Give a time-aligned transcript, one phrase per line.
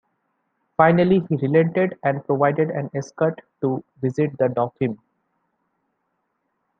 [0.77, 4.97] Finally, he relented, and provided an escort to visit the Dauphin.